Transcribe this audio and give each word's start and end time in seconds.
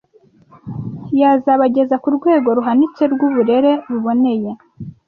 yazabageza 1.19 1.95
ku 2.03 2.09
rwego 2.17 2.47
ruhanitse 2.57 3.03
rw’uburere 3.13 3.71
buboneye 3.89 4.51